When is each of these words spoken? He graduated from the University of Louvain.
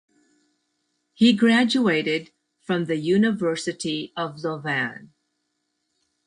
He 1.13 1.31
graduated 1.31 2.31
from 2.59 2.85
the 2.85 2.95
University 2.95 4.11
of 4.17 4.43
Louvain. 4.43 5.13